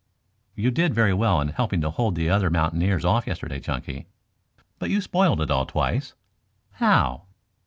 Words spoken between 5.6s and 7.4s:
twice." "How?"